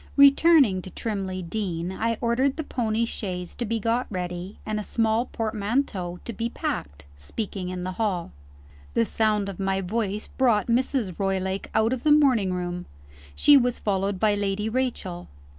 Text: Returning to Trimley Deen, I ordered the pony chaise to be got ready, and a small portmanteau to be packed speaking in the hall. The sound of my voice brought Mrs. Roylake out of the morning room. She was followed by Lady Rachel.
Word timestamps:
Returning 0.17 0.81
to 0.81 0.89
Trimley 0.89 1.43
Deen, 1.43 1.91
I 1.91 2.17
ordered 2.21 2.57
the 2.57 2.63
pony 2.63 3.05
chaise 3.05 3.53
to 3.53 3.65
be 3.65 3.79
got 3.79 4.07
ready, 4.09 4.57
and 4.65 4.79
a 4.79 4.83
small 4.83 5.27
portmanteau 5.27 6.19
to 6.25 6.33
be 6.33 6.49
packed 6.49 7.05
speaking 7.15 7.69
in 7.69 7.83
the 7.83 7.91
hall. 7.91 8.31
The 8.95 9.05
sound 9.05 9.47
of 9.47 9.59
my 9.59 9.79
voice 9.79 10.27
brought 10.39 10.65
Mrs. 10.65 11.19
Roylake 11.19 11.69
out 11.75 11.93
of 11.93 12.01
the 12.01 12.11
morning 12.11 12.51
room. 12.51 12.87
She 13.35 13.57
was 13.57 13.77
followed 13.77 14.19
by 14.19 14.33
Lady 14.33 14.67
Rachel. 14.69 15.27